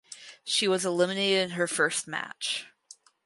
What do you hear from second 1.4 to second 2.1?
in her first